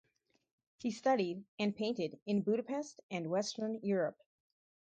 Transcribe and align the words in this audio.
He 0.77 0.89
studied 0.89 1.43
and 1.59 1.75
painted 1.75 2.19
in 2.25 2.41
Budapest 2.41 3.01
and 3.11 3.29
Western 3.29 3.79
Europe. 3.83 4.17